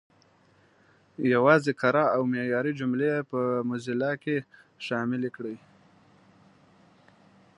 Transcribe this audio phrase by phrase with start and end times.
[1.33, 4.35] یوازې کره او معیاري جملې په موزیلا کې
[4.85, 5.57] شامل کړئ.